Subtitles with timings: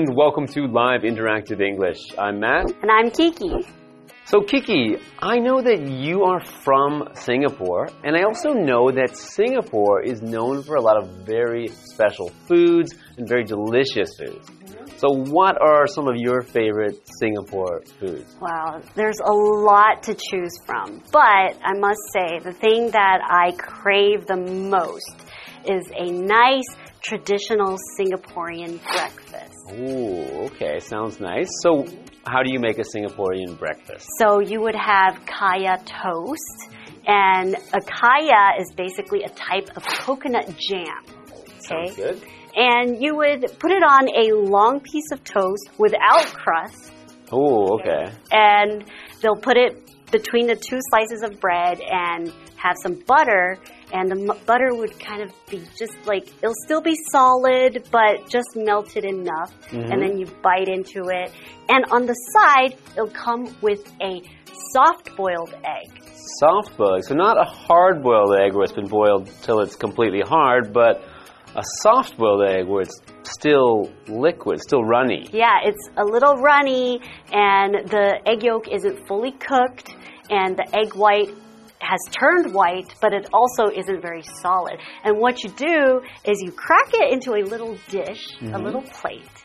[0.00, 1.98] and welcome to Live Interactive English.
[2.16, 2.72] I'm Matt.
[2.80, 3.52] And I'm Kiki.
[4.24, 10.02] So, Kiki, I know that you are from Singapore, and I also know that Singapore
[10.02, 14.48] is known for a lot of very special foods and very delicious foods.
[14.96, 18.36] So, what are some of your favorite Singapore foods?
[18.40, 21.02] Wow, there's a lot to choose from.
[21.12, 25.26] But I must say, the thing that I crave the most
[25.68, 26.64] is a nice
[27.02, 29.54] traditional Singaporean breakfast.
[29.72, 31.48] Oh, okay, sounds nice.
[31.62, 31.86] So,
[32.26, 34.06] how do you make a Singaporean breakfast?
[34.18, 36.74] So you would have kaya toast,
[37.06, 40.86] and a kaya is basically a type of coconut jam.
[41.28, 41.52] Okay.
[41.60, 42.22] Sounds good.
[42.56, 46.92] And you would put it on a long piece of toast without crust,
[47.32, 48.12] Oh, okay.
[48.32, 48.84] and
[49.22, 53.56] they'll put it between the two slices of bread and have some butter
[53.92, 58.28] and the m- butter would kind of be just like it'll still be solid but
[58.28, 60.00] just melted enough and mm-hmm.
[60.00, 61.32] then you bite into it.
[61.68, 64.22] And on the side it'll come with a
[64.72, 66.02] soft boiled egg.
[66.38, 70.20] Soft boiled, so not a hard boiled egg where it's been boiled till it's completely
[70.20, 71.02] hard, but
[71.56, 75.28] a soft boiled egg where it's still liquid, still runny.
[75.32, 77.00] yeah it's a little runny
[77.32, 79.90] and the egg yolk isn't fully cooked
[80.30, 81.30] and the egg white
[81.90, 84.78] has turned white, but it also isn't very solid.
[85.04, 88.64] And what you do is you crack it into a little dish, a mm-hmm.
[88.64, 89.36] little plate,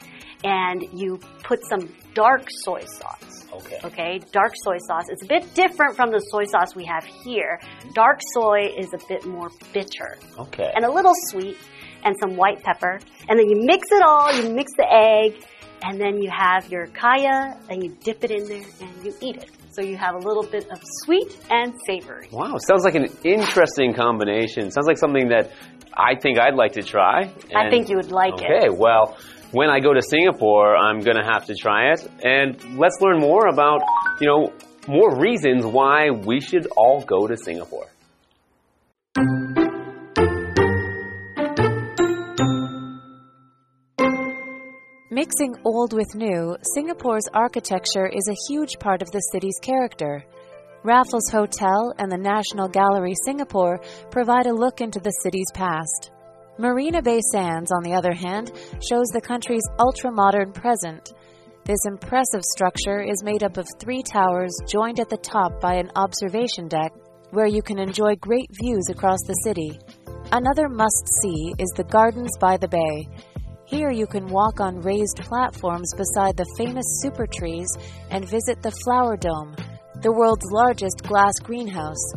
[0.43, 3.47] and you put some dark soy sauce.
[3.51, 3.79] Okay.
[3.83, 5.05] Okay, dark soy sauce.
[5.09, 7.59] It's a bit different from the soy sauce we have here.
[7.93, 10.71] Dark soy is a bit more bitter Okay.
[10.75, 11.57] and a little sweet,
[12.03, 12.99] and some white pepper.
[13.27, 15.43] And then you mix it all, you mix the egg,
[15.81, 19.37] and then you have your kaya, and you dip it in there and you eat
[19.37, 19.49] it.
[19.75, 22.29] So you have a little bit of sweet and savory.
[22.31, 24.71] Wow, sounds like an interesting combination.
[24.71, 25.51] Sounds like something that
[25.93, 27.33] I think I'd like to try.
[27.53, 28.69] I think you would like Okay, it.
[28.69, 29.17] Okay, well,
[29.51, 32.07] when I go to Singapore, I'm going to have to try it.
[32.23, 33.81] And let's learn more about,
[34.21, 34.53] you know,
[34.87, 37.87] more reasons why we should all go to Singapore.
[45.15, 50.25] Mixing old with new, Singapore's architecture is a huge part of the city's character.
[50.83, 53.79] Raffles Hotel and the National Gallery Singapore
[54.11, 56.11] provide a look into the city's past.
[56.57, 58.51] Marina Bay Sands, on the other hand,
[58.85, 61.13] shows the country's ultra modern present.
[61.63, 65.91] This impressive structure is made up of three towers joined at the top by an
[65.95, 66.91] observation deck
[67.31, 69.79] where you can enjoy great views across the city.
[70.33, 73.07] Another must see is the Gardens by the Bay.
[73.67, 77.67] Here you can walk on raised platforms beside the famous super trees
[78.11, 79.55] and visit the Flower Dome,
[80.03, 82.13] the world's largest glass greenhouse.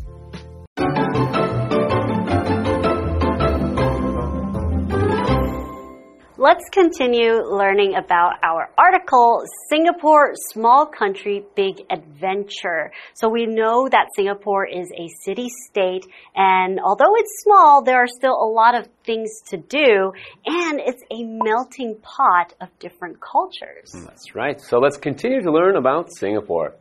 [6.36, 12.90] Let's continue learning about our article, Singapore Small Country Big Adventure.
[13.14, 18.06] So we know that Singapore is a city state, and although it's small, there are
[18.06, 20.12] still a lot of things to do,
[20.46, 23.92] and it's a melting pot of different cultures.
[23.92, 24.58] That's right.
[24.60, 26.74] So let's continue to learn about Singapore.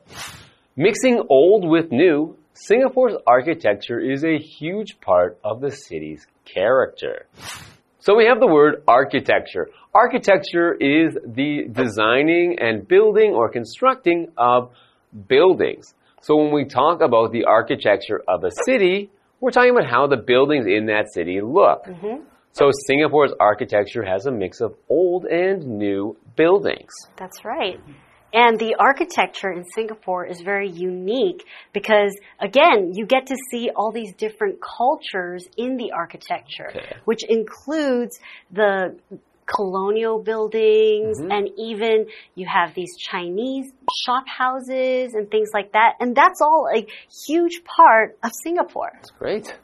[0.77, 7.25] Mixing old with new, Singapore's architecture is a huge part of the city's character.
[7.99, 9.69] So we have the word architecture.
[9.97, 14.71] Architecture is the designing and building or constructing of
[15.27, 15.95] buildings.
[16.21, 19.09] So when we talk about the architecture of a city,
[19.39, 21.85] we're talking about how the buildings in that city look.
[21.85, 22.23] Mm-hmm.
[22.51, 26.91] So Singapore's architecture has a mix of old and new buildings.
[27.17, 27.79] That's right.
[28.33, 33.91] And the architecture in Singapore is very unique because, again, you get to see all
[33.91, 36.97] these different cultures in the architecture, Okay.
[37.05, 38.19] which includes
[38.51, 38.99] the
[39.47, 41.31] colonial buildings mm-hmm.
[41.31, 42.05] and even
[42.35, 43.71] you have these Chinese
[44.05, 45.93] shop houses and things like that.
[45.99, 46.85] And that's all a
[47.27, 48.91] huge part of Singapore.
[49.17, 49.57] Great.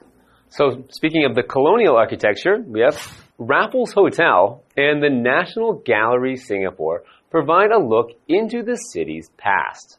[0.49, 7.03] So, speaking of the colonial architecture, we have Raffles Hotel and the National Gallery Singapore
[7.31, 9.97] provide a look into the city's past.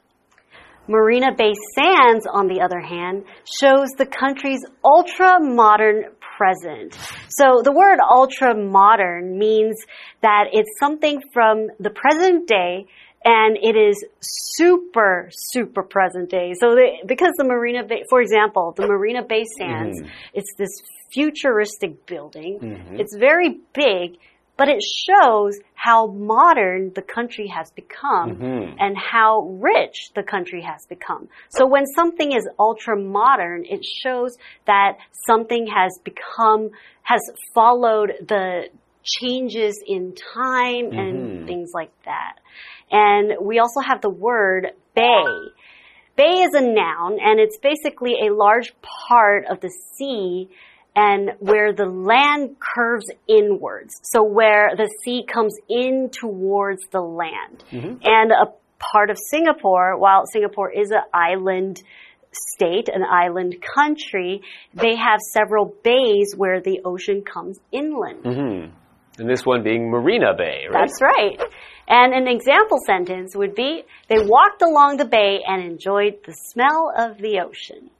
[0.86, 3.24] Marina Bay Sands, on the other hand,
[3.60, 6.04] shows the country's ultra modern
[6.36, 6.98] present.
[7.28, 9.76] So the word ultra modern means
[10.22, 12.86] that it's something from the present day
[13.24, 16.52] and it is super, super present day.
[16.60, 20.10] So the, because the Marina Bay, for example, the Marina Bay Sands, mm-hmm.
[20.34, 20.82] it's this
[21.12, 22.58] futuristic building.
[22.60, 23.00] Mm-hmm.
[23.00, 24.18] It's very big,
[24.56, 28.76] but it shows how modern the country has become Mhm.
[28.78, 31.28] and how rich the country has become.
[31.48, 34.96] So when something is ultra modern, it shows that
[35.26, 36.70] something has become,
[37.02, 37.20] has
[37.54, 38.70] followed the
[39.02, 41.46] changes in time and Mhm.
[41.46, 42.38] things like that.
[42.90, 45.26] And we also have the word bay.
[46.16, 50.48] Bay is a noun and it's basically a large part of the sea
[50.96, 53.94] and where the land curves inwards.
[54.02, 57.64] So where the sea comes in towards the land.
[58.04, 58.46] And a
[58.78, 61.82] part of Singapore, while Singapore is an island
[62.32, 64.42] state, an island country,
[64.72, 68.24] they have several bays where the ocean comes inland.
[68.24, 68.70] hmm
[69.18, 70.86] And this one being Marina Bay, right?
[70.86, 71.40] That's right.
[71.86, 76.92] And an example sentence would be they walked along the bay and enjoyed the smell
[76.96, 77.90] of the ocean.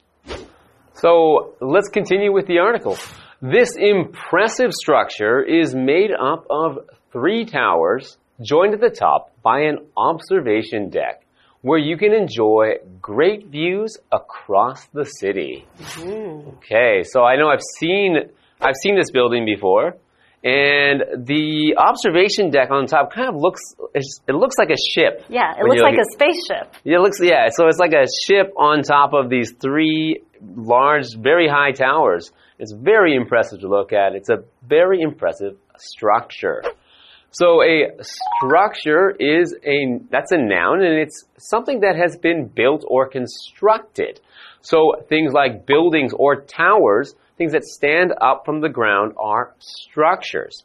[0.94, 2.96] So let's continue with the article.
[3.42, 6.78] This impressive structure is made up of
[7.12, 11.24] three towers joined at the top by an observation deck
[11.62, 15.66] where you can enjoy great views across the city.
[15.78, 16.48] Mm-hmm.
[16.56, 18.16] Okay, so I know I've seen
[18.60, 19.96] I've seen this building before.
[20.44, 23.62] And the observation deck on top kind of looks
[23.94, 25.24] it looks like a ship.
[25.30, 26.74] Yeah, it looks like a spaceship.
[26.84, 27.48] yeah, it looks yeah.
[27.50, 30.22] So it's like a ship on top of these three
[30.56, 32.32] large, very high towers.
[32.58, 34.14] It's very impressive to look at.
[34.14, 36.62] It's a very impressive structure.
[37.30, 42.84] So a structure is a that's a noun and it's something that has been built
[42.86, 44.20] or constructed.
[44.60, 50.62] So things like buildings or towers, things that stand up from the ground are structures.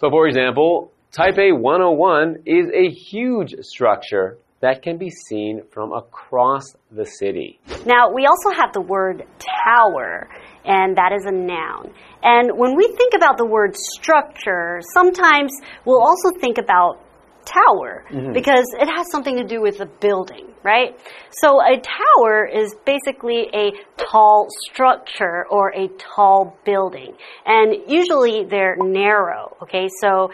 [0.00, 6.64] So for example, Taipei 101 is a huge structure that can be seen from across
[6.90, 7.60] the city.
[7.84, 9.26] Now, we also have the word
[9.64, 10.28] tower,
[10.64, 11.92] and that is a noun.
[12.22, 15.52] And when we think about the word structure, sometimes
[15.84, 17.00] we'll also think about
[17.44, 18.32] tower mm-hmm.
[18.32, 20.96] because it has something to do with a building, right?
[21.30, 27.16] So a tower is basically a tall structure or a tall building.
[27.44, 29.88] And usually they're narrow, okay?
[30.00, 30.30] So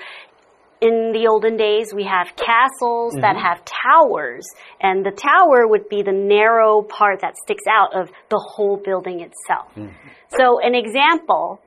[0.80, 3.44] in the olden days, we have castles that mm-hmm.
[3.44, 4.46] have towers,
[4.80, 9.20] and the tower would be the narrow part that sticks out of the whole building
[9.20, 9.74] itself.
[9.76, 9.92] Mm.
[10.38, 11.60] So, an example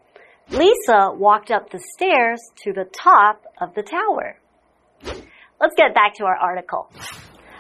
[0.50, 4.38] Lisa walked up the stairs to the top of the tower.
[5.62, 6.90] Let's get back to our article.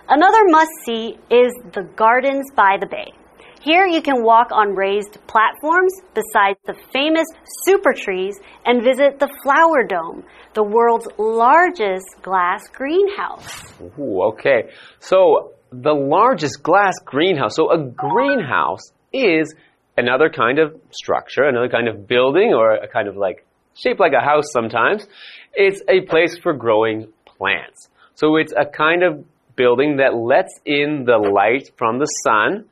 [0.09, 3.13] Another must see is the gardens by the bay.
[3.61, 7.27] Here you can walk on raised platforms beside the famous
[7.63, 10.23] super trees and visit the Flower Dome,
[10.55, 13.63] the world's largest glass greenhouse.
[13.99, 14.71] Ooh, okay.
[14.97, 17.55] So the largest glass greenhouse.
[17.55, 19.53] So a greenhouse is
[19.95, 24.13] another kind of structure, another kind of building, or a kind of like shaped like
[24.19, 25.05] a house sometimes.
[25.53, 27.89] It's a place for growing plants.
[28.15, 29.23] So it's a kind of
[29.55, 32.65] building that lets in the light from the sun,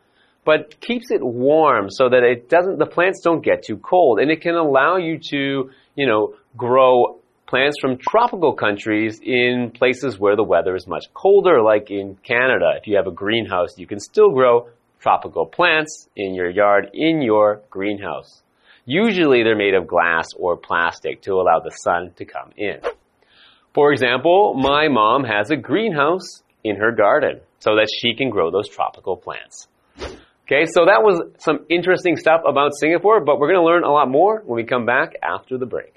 [0.49, 4.19] but keeps it warm so that it doesn't, the plants don't get too cold.
[4.19, 10.17] And it can allow you to, you know, grow plants from tropical countries in places
[10.17, 12.71] where the weather is much colder, like in Canada.
[12.81, 17.21] If you have a greenhouse, you can still grow tropical plants in your yard, in
[17.21, 18.41] your greenhouse.
[18.85, 22.79] Usually they're made of glass or plastic to allow the sun to come in.
[23.75, 28.49] For example, my mom has a greenhouse in her garden so that she can grow
[28.49, 29.67] those tropical plants.
[30.48, 33.90] Okay, so that was some interesting stuff about Singapore, but we're going to learn a
[33.90, 35.94] lot more when we come back after the break.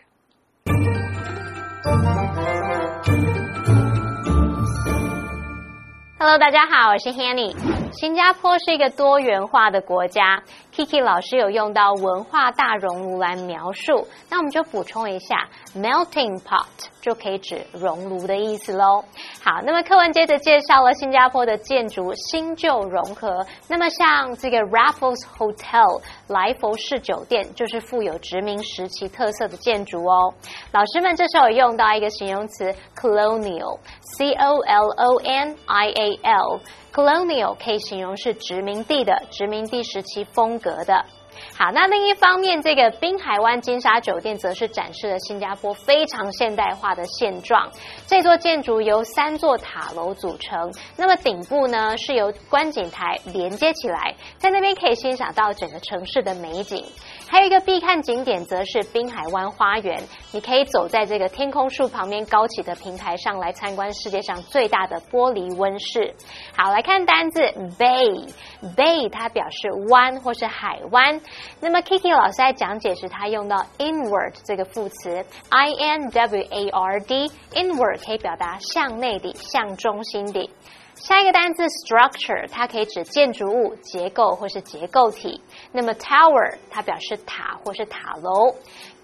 [6.19, 7.53] Hello，大家好，我是 Hanny。
[7.91, 10.43] 新加坡是一个多元化的国家
[10.74, 16.66] ，Kiki 老师有用到文化大熔炉来描述，那我们就补充一下，melting pot
[17.00, 19.04] 就可以指熔炉的意思喽。
[19.42, 30.32] 好，那么课文接着介绍了新加坡的建筑新旧融合，那么像这个 Raffles Hotel 来佛士酒店就是富有殖民时期特色的建筑哦。
[30.72, 36.60] 老师们这时候有用到一个形容词 colonial，c o l o n i a l。
[36.92, 41.04] colonial 可以形容是殖民地的、殖民地时期风格的。
[41.56, 47.70] 好，那另一方面，这个滨海湾金沙酒店则是展示了新加坡非常现代化的现状。
[48.06, 56.84] 这座建筑由三座塔楼组成，那么顶部呢是由观景台连接起来，在那边可以欣赏到整个城市的美景。
[57.32, 66.14] 还有一个必看景点则是滨海湾花园，你可以走在这个天空树旁边高起的平台上来参观世界上最大的玻璃温室。
[66.54, 67.40] 好，来看单字
[67.78, 71.22] bay，bay 它表示湾或是海湾。
[71.58, 80.50] 那么 Kiki 老师在讲解时，他用到 inward 这个副词，i n w a r d，inward 可以表达向内的、向中心的。
[80.94, 85.40] 下一个单词 structure，它可以指建筑物、结构或是结构体。
[85.72, 88.54] 那么 tower 它表示塔或是塔楼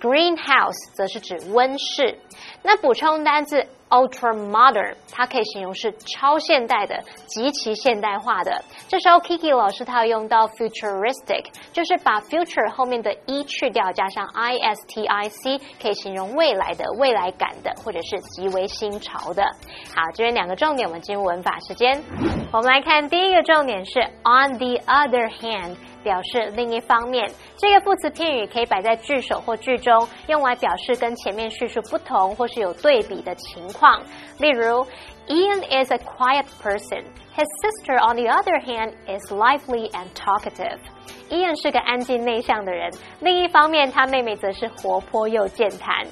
[0.00, 2.18] ，greenhouse 则是指温室。
[2.62, 8.62] 那补充单字 ultra modern，它可以形容是超现代的、极其现代化的。
[8.88, 19.42] 这时候 Kiki 老师他要用到 futuristic，就是把 future 后面的 e 去掉，加上 i s t i c，可以形容未来的、未来感的，或者是极为新潮的。
[19.94, 22.02] 好，这边两个重点，我们进入文法时间。
[22.52, 25.76] 我们来看第一个重点是 on the other hand。
[26.02, 34.00] 表示另一方面，这个副词片语可以摆在句首或句中，用来表示跟前面叙述不同或是有对比的情况。
[34.38, 34.86] 例如
[35.26, 37.04] ，Ian is a quiet person.
[37.36, 40.78] His sister, on the other hand, is lively and talkative.
[41.30, 42.90] Ian 是个安静内向的人，
[43.20, 46.04] 另一方面，他妹妹则是活泼又健谈。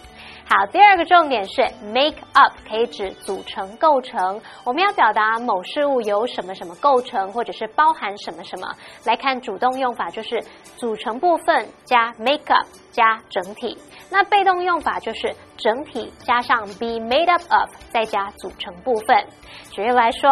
[0.49, 4.41] 好，第二个重点是 make up 可以指组成、构成。
[4.63, 8.73] 我们要表达某事物由什么什么构成，或者是包含什么什么。
[9.05, 10.41] 来看主动用法就是
[10.77, 13.77] 组成部分加 make up 加整体。
[14.09, 19.27] 那被动用法就是整体加上 be made up of 再加组成部分。
[19.73, 20.31] 举例来说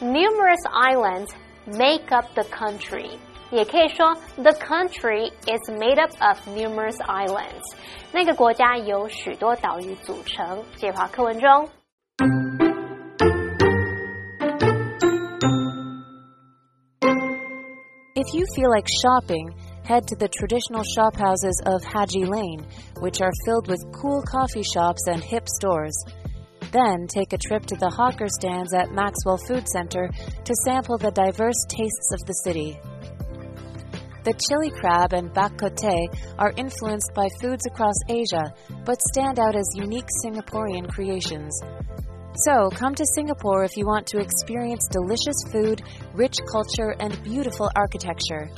[0.00, 1.30] ，numerous islands
[1.66, 3.10] make up the country。
[3.53, 7.63] 也可以说，the country is made up of numerous islands。
[8.11, 10.63] 那个国家由许多岛屿组成。
[10.75, 11.69] 这句话课文中。
[18.15, 19.49] If you feel like shopping,
[19.85, 22.65] head to the traditional shop houses of Haji Lane,
[22.99, 25.95] which are filled with cool coffee shops and hip stores.
[26.71, 30.09] Then take a trip to the hawker stands at Maxwell Food Center
[30.43, 32.77] to sample the diverse tastes of the city.
[34.24, 35.78] The chili crab and bak kut
[36.38, 38.54] are influenced by foods across Asia,
[38.86, 41.52] but stand out as unique Singaporean creations.
[42.46, 45.82] So, come to Singapore if you want to experience delicious food,
[46.14, 48.50] rich culture, and beautiful architecture.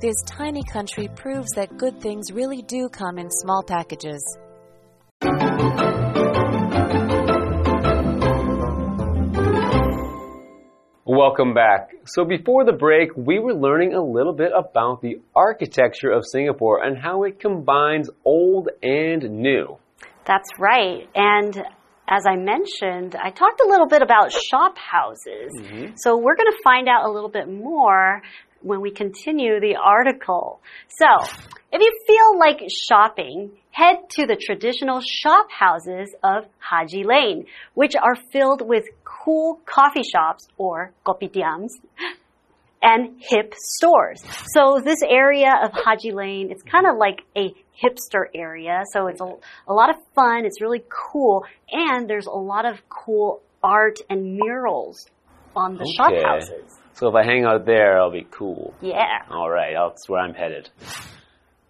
[0.00, 4.22] This tiny country proves that good things really do come in small packages.
[11.18, 11.90] Welcome back.
[12.06, 16.84] So before the break, we were learning a little bit about the architecture of Singapore
[16.84, 19.78] and how it combines old and new.
[20.24, 21.08] That's right.
[21.16, 21.56] And
[22.08, 25.50] as I mentioned, I talked a little bit about shop houses.
[25.58, 25.92] Mm -hmm.
[25.96, 28.22] So we're going to find out a little bit more
[28.62, 30.60] when we continue the article.
[31.00, 31.06] So,
[31.72, 32.58] if you feel like
[32.88, 33.36] shopping,
[33.70, 38.84] head to the traditional shop houses of Haji Lane, which are filled with
[39.28, 41.68] cool coffee shops or kopitiams
[42.80, 44.22] and hip stores.
[44.54, 48.84] So this area of Haji Lane, it's kind of like a hipster area.
[48.94, 49.30] So it's a,
[49.68, 50.46] a lot of fun.
[50.46, 51.44] It's really cool.
[51.70, 55.06] And there's a lot of cool art and murals
[55.54, 56.20] on the okay.
[56.22, 56.78] shop houses.
[56.94, 58.72] So if I hang out there, I'll be cool.
[58.80, 59.18] Yeah.
[59.30, 60.70] All right, that's where I'm headed.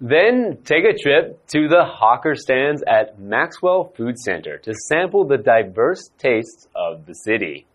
[0.01, 5.39] Then take a trip to the hawker stands at Maxwell Food Center to sample the
[5.39, 7.67] diverse tastes of the city.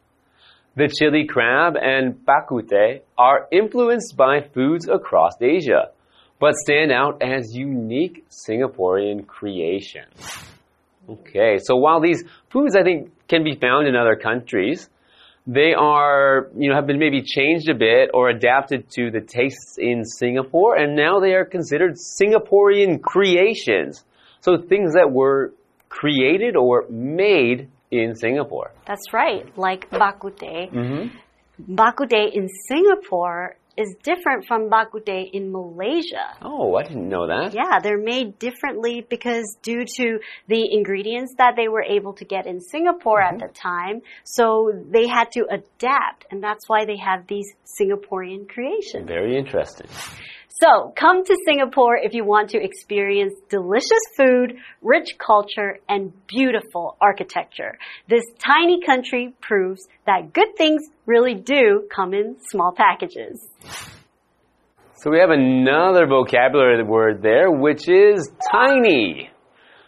[0.75, 5.91] The chili crab and bak kut teh are influenced by foods across Asia,
[6.39, 10.15] but stand out as unique Singaporean creations.
[11.09, 14.89] Okay, so while these foods I think can be found in other countries,
[15.45, 19.77] they are, you know, have been maybe changed a bit or adapted to the tastes
[19.77, 24.03] in Singapore, and now they are considered Singaporean creations.
[24.39, 25.53] So things that were
[25.89, 28.71] created or made in Singapore.
[28.85, 30.41] That's right, like bak kut.
[30.41, 31.09] Mm -hmm.
[31.59, 36.25] Bak kut teh in Singapore is different from bak kut teh in Malaysia.
[36.41, 37.53] Oh, I didn't know that.
[37.53, 42.45] Yeah, they're made differently because due to the ingredients that they were able to get
[42.45, 43.33] in Singapore mm -hmm.
[43.33, 43.47] at mm-hmm.
[43.47, 44.45] the time, so
[44.95, 49.05] they had to adapt, and that's why they have these Singaporean creations.
[49.17, 49.89] Very interesting.
[50.62, 56.95] So come to Singapore if you want to experience delicious food, rich culture, and beautiful
[57.01, 57.79] architecture.
[58.07, 63.43] This tiny country proves that good things really do come in small packages.
[64.95, 69.31] So we have another vocabulary word there, which is tiny.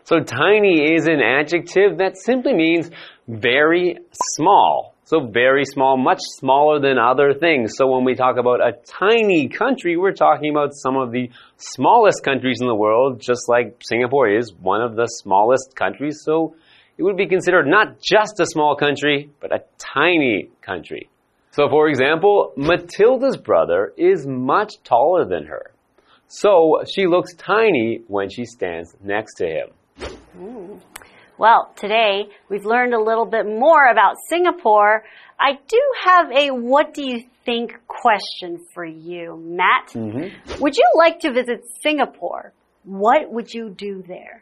[0.03, 2.89] So tiny is an adjective that simply means
[3.27, 7.73] very small So very small, much smaller than other things.
[7.77, 12.23] So when we talk about a tiny country, we're talking about some of the smallest
[12.23, 16.21] countries in the world, just like Singapore is one of the smallest countries.
[16.23, 16.55] So
[16.97, 21.07] it would be considered not just a small country, but a tiny country.
[21.51, 25.71] So for example, Matilda's brother is much taller than her.
[26.27, 29.67] So she looks tiny when she stands next to him.
[30.35, 30.81] Mm.
[31.37, 35.03] Well, today we've learned a little bit more about Singapore.
[35.39, 39.93] I do have a what do you think question for you, Matt.
[39.95, 40.61] Mm -hmm.
[40.61, 42.53] Would you like to visit Singapore?
[42.85, 44.35] What would you do there?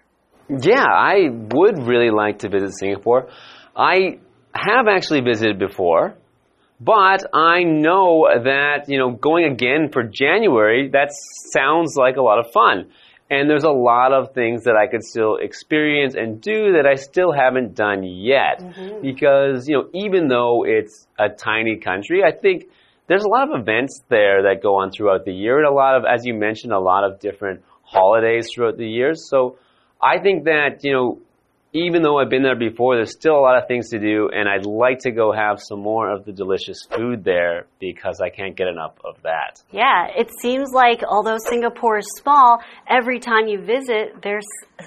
[0.49, 3.21] Yeah, I would really like to visit Singapore.
[3.75, 4.19] I
[4.53, 6.13] have actually visited before.
[6.79, 11.09] But I know that, you know, going again for January, that
[11.53, 12.91] sounds like a lot of fun.
[13.33, 16.95] And there's a lot of things that I could still experience and do that I
[16.95, 18.57] still haven't done yet.
[18.61, 19.01] Mm -hmm.
[19.09, 22.57] Because, you know, even though it's a tiny country, I think
[23.07, 25.93] there's a lot of events there that go on throughout the year and a lot
[25.97, 27.59] of, as you mentioned, a lot of different
[27.95, 29.17] holidays throughout the years.
[29.31, 29.37] So
[30.13, 31.07] I think that, you know,
[31.73, 34.47] even though I've been there before, there's still a lot of things to do, and
[34.47, 38.55] I'd like to go have some more of the delicious food there because I can't
[38.55, 39.61] get enough of that.
[39.71, 44.45] Yeah, it seems like although Singapore is small, every time you visit, there's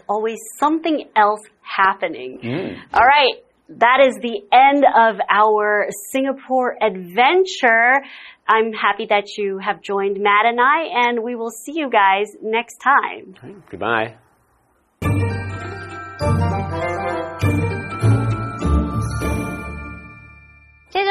[0.09, 2.39] always something else happening.
[2.43, 2.77] Mm.
[2.95, 3.43] All right.
[3.69, 8.01] That is the end of our Singapore adventure.
[8.47, 12.27] I'm happy that you have joined Matt and I, and we will see you guys
[12.41, 13.35] next time.
[13.69, 14.15] Goodbye.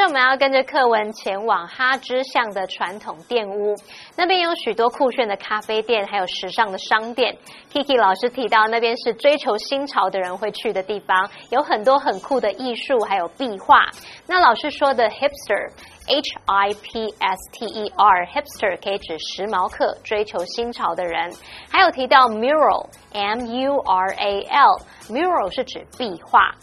[0.06, 3.74] 我们要跟着课文前往哈芝巷的传统店屋，
[4.16, 7.36] 那边有许多酷炫的咖啡店，还有时尚的商店。
[7.72, 13.90] Kiki 老师提到，那边是追求新潮的人会去的地方，有很多很酷的艺术，还有壁画。
[14.28, 21.32] 那老师说的 hipster，H I P S T E R，hipster 可以指时髦客，追求新潮的人。
[21.68, 26.54] 还有提到 mural，M U R A L，mural 是指壁画。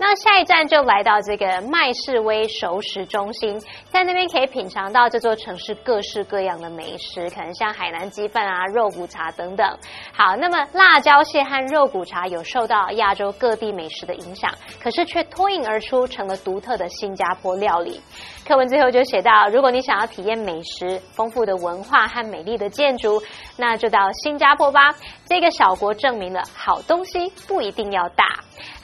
[0.00, 9.66] 那下一站就来到这个麦士威熟食中心，在那边可以品尝到这座城市各式各样的美食，可能像海南鸡饭啊、肉骨茶等等。
[10.14, 18.00] 好，那么辣椒蟹和肉骨茶有受到亚洲各地美食的影响，可是却脱颖而出，成了独特的新加坡料理。
[18.46, 23.20] 课文最后就写到，如果你想要体验美食、丰富的文化和美丽的建筑，
[23.56, 24.94] 那就到新加坡吧。
[25.26, 28.24] 这个小国证明了，好东西不一定要大。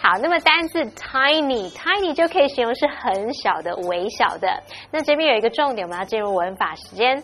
[0.00, 4.48] 好，那么单字 tiny，tiny 就可以形容是很小的、微小的。
[4.90, 7.22] 那这边有一个重点，我们要进入文法时间。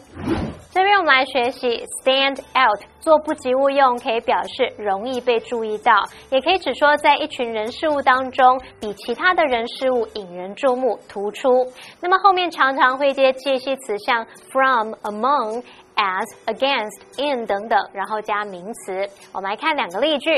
[0.72, 5.92] 这边我们来学习 stand out，做不及物用，可以表示容易被注意到，
[6.30, 11.66] 也可以指说在一群人事物当中比其他的人事物引人注目、突出。
[12.00, 15.64] 那么后面常常会接介系词，像 from、among、
[16.00, 19.06] as、against、in 等等，然后加名词。
[19.32, 20.30] 我们来看两个例句。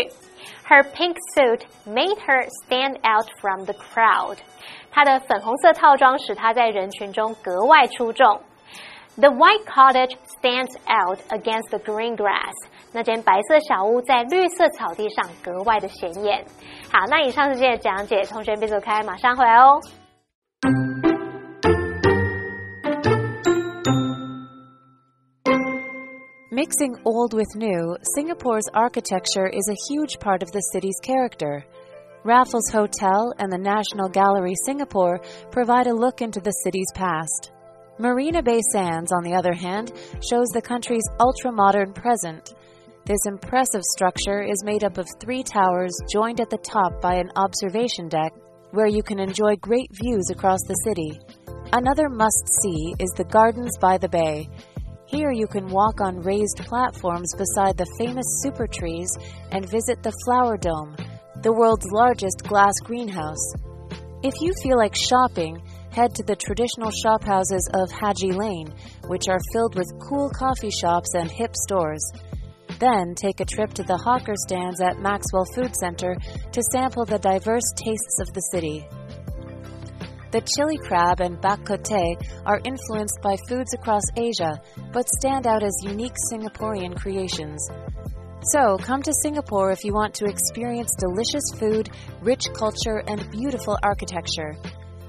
[0.69, 4.39] Her pink suit made her stand out from the crowd.
[4.91, 8.41] 她的粉红色套装使她在人群中格外出众。
[9.17, 12.55] The white cottage stands out against the green grass.
[12.93, 16.45] 那间白色小屋在绿色草地上格外的显眼。
[16.93, 19.79] 好，那以上是今天的讲解，同学别走开，马上回来哦。
[26.55, 31.65] Mixing old with new, Singapore's architecture is a huge part of the city's character.
[32.25, 37.53] Raffles Hotel and the National Gallery Singapore provide a look into the city's past.
[37.99, 39.93] Marina Bay Sands, on the other hand,
[40.31, 42.53] shows the country's ultra modern present.
[43.07, 47.31] This impressive structure is made up of three towers joined at the top by an
[47.35, 48.35] observation deck
[48.73, 51.19] where you can enjoy great views across the city.
[51.73, 54.51] Another must see is the Gardens by the Bay.
[55.13, 59.11] Here you can walk on raised platforms beside the famous super trees
[59.51, 60.97] and visit the Flower Dome,
[61.43, 63.53] the world's largest glass greenhouse.
[64.23, 68.73] If you feel like shopping, head to the traditional shop houses of Haji Lane,
[69.07, 72.11] which are filled with cool coffee shops and hip stores.
[72.79, 76.17] Then take a trip to the hawker stands at Maxwell Food Center
[76.53, 78.89] to sample the diverse tastes of the city.
[80.33, 82.17] The chili crab and bak kut teh
[82.47, 84.59] are influenced by foods across Asia,
[84.91, 87.69] but stand out as unique Singaporean creations.
[88.45, 91.91] So, come to Singapore if you want to experience delicious food,
[92.23, 94.57] rich culture, and beautiful architecture.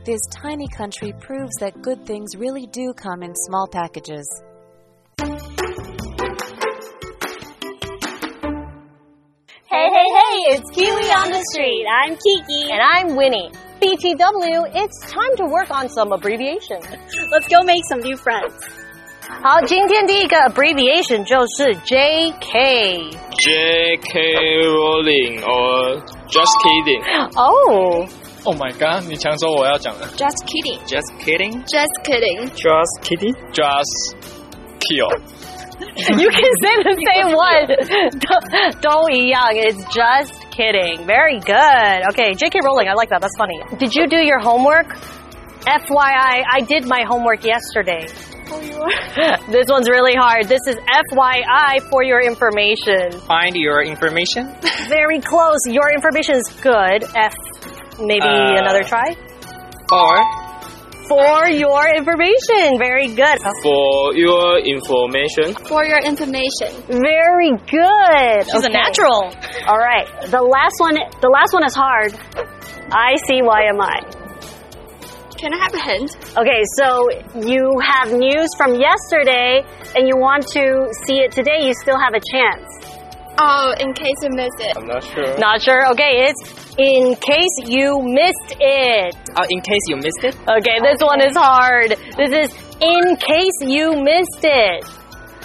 [0.04, 4.28] This tiny country proves that good things really do come in small packages.
[9.72, 11.86] Hey, hey, hey, it's Kiwi on the street.
[11.90, 12.72] I'm Kiki.
[12.74, 13.52] And I'm Winnie.
[13.83, 16.81] BTW, it's time to work on some abbreviation.
[17.31, 18.53] Let's go make some new friends.
[19.43, 23.13] 好，今天第一个 abbreviation 就是 JK。
[23.39, 24.21] J.K.
[24.67, 27.03] Rowling or just kidding.
[27.37, 28.09] 哦、
[28.45, 29.05] Oh my god！
[29.09, 30.07] 你抢走我要讲的。
[30.17, 30.79] Just kidding.
[30.87, 31.63] Just kidding.
[31.67, 32.49] Just kidding.
[32.57, 33.35] Just kidding.
[33.53, 34.17] Just
[34.81, 35.11] kill.
[36.19, 37.67] you can say the same one.
[38.81, 39.53] 都都一样.
[39.53, 41.06] It's just kidding.
[41.06, 42.00] Very good.
[42.14, 43.22] Okay, JK Rowling, I like that.
[43.22, 43.58] That's funny.
[43.78, 44.88] Did you do your homework?
[45.66, 48.08] FYI, I did my homework yesterday.
[49.50, 50.48] this one's really hard.
[50.48, 53.12] This is FYI for your information.
[53.22, 54.54] Find your information.
[54.90, 55.60] Very close.
[55.68, 57.04] Your information is good.
[57.16, 57.34] F.
[58.00, 59.16] Maybe Uh, another try.
[59.92, 60.18] Or
[61.08, 62.78] For your information.
[62.80, 63.38] Very good.
[63.62, 65.54] for your information.
[65.68, 66.72] For your information.
[66.88, 68.46] Very good.
[68.48, 69.32] She's a natural.
[69.68, 70.08] All right.
[70.32, 70.96] The last one.
[70.96, 72.14] The last one is hard.
[72.92, 74.00] I C Y M I.
[75.44, 76.16] Can I have a hint?
[76.38, 77.10] Okay, so
[77.44, 82.14] you have news from yesterday and you want to see it today, you still have
[82.16, 82.64] a chance.
[83.41, 84.77] Oh, in case you missed it.
[84.77, 85.39] I'm not sure.
[85.39, 85.87] Not sure.
[85.93, 86.43] Okay, it's
[86.77, 89.15] in case you missed it.
[89.37, 90.35] Uh, in case you missed it.
[90.59, 91.95] Okay, this one is hard.
[92.17, 92.51] This is
[92.81, 94.85] in case you missed it.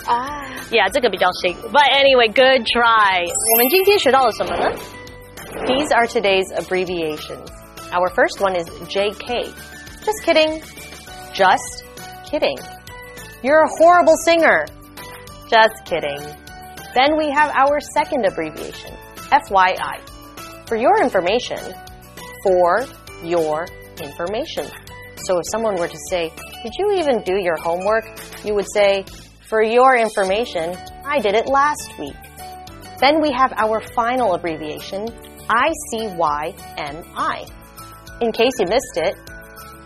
[0.07, 0.41] Ah.
[0.71, 1.55] Yeah, 这个比较新.
[1.71, 3.21] But anyway, good try.
[3.53, 4.71] 我们今天学到了什么呢?
[5.67, 7.47] These are today's abbreviations.
[7.91, 9.53] Our first one is JK.
[10.03, 10.61] Just kidding.
[11.33, 11.83] Just
[12.25, 12.57] kidding.
[13.43, 14.65] You're a horrible singer.
[15.47, 16.19] Just kidding.
[16.98, 18.92] Then we have our second abbreviation,
[19.30, 20.00] FYI.
[20.66, 21.60] For your information,
[22.42, 22.84] for
[23.22, 23.68] your
[24.02, 24.66] information.
[25.18, 26.32] So if someone were to say,
[26.64, 28.04] Did you even do your homework?
[28.44, 29.04] You would say,
[29.48, 32.16] For your information, I did it last week.
[32.98, 35.06] Then we have our final abbreviation,
[35.46, 36.54] ICYMI.
[38.22, 39.14] In case you missed it,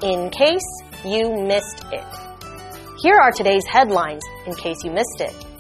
[0.03, 0.67] in case
[1.05, 2.07] you missed it.
[3.03, 5.52] Here are today's headlines in case you missed it.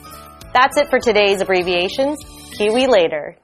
[0.52, 2.18] That's it for today's abbreviations.
[2.58, 3.36] Kiwi later.